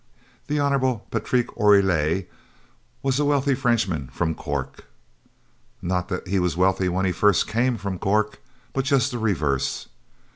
The 0.47 0.59
Hon. 0.59 1.01
Patrique 1.11 1.55
Oreille 1.57 2.23
was 3.03 3.19
a 3.19 3.25
wealthy 3.25 3.53
Frenchman 3.53 4.07
from 4.11 4.33
Cork. 4.33 4.85
Not 5.79 6.07
that 6.09 6.27
he 6.27 6.39
was 6.39 6.57
wealthy 6.57 6.89
when 6.89 7.05
he 7.05 7.11
first 7.11 7.45
came 7.45 7.77
from 7.77 7.99
Cork, 7.99 8.39
but 8.73 8.85
just 8.85 9.11
the 9.11 9.19
reverse. 9.19 9.89